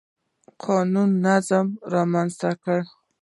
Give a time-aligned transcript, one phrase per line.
[0.63, 2.79] قانون او نظم رامنځته کړ.